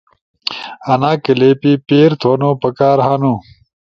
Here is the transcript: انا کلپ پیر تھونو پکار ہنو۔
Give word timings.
انا 0.93 1.11
کلپ 1.25 1.61
پیر 1.87 2.09
تھونو 2.21 2.49
پکار 2.61 2.97
ہنو۔ 3.07 3.33